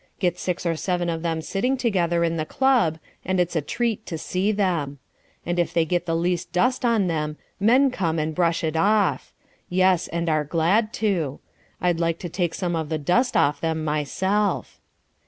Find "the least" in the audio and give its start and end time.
6.07-6.51